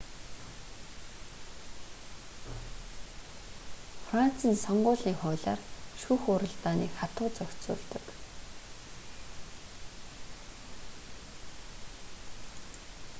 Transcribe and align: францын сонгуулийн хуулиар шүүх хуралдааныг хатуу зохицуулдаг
францын 4.07 4.55
сонгуулийн 4.65 5.17
хуулиар 5.21 5.59
шүүх 6.01 6.19
хуралдааныг 6.23 6.91
хатуу 6.99 7.27
зохицуулдаг 7.37 8.03